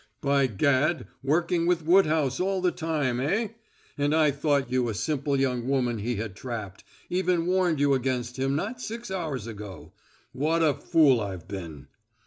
[0.19, 3.49] "By gad, working with Woodhouse all the time, eh?
[3.99, 8.39] And I thought you a simple young woman he had trapped even warned you against
[8.39, 9.93] him not six hours ago.
[10.31, 11.85] What a fool I've been!"